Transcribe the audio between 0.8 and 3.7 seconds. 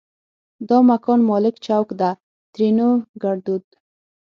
مکان مالک چوک ده؛ ترينو ګړدود